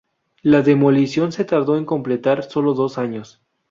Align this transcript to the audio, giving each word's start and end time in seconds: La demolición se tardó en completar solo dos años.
La 0.41 0.63
demolición 0.63 1.31
se 1.31 1.45
tardó 1.45 1.77
en 1.77 1.85
completar 1.85 2.41
solo 2.49 2.73
dos 2.73 2.97
años. 2.97 3.39